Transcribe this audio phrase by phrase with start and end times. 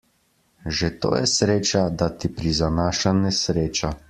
[0.77, 3.97] Že to je sreča, da ti prizanaša nesreča.